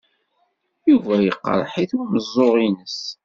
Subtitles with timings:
[0.89, 2.99] Yuba yeqreḥ-it umeẓẓuɣ-nnes.